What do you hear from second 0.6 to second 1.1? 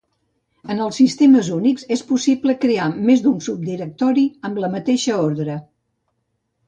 En els